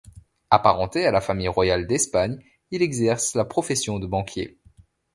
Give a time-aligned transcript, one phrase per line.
[0.49, 4.57] Apparenté à la famille royale d’Espagne, il exerce la profession de banquier.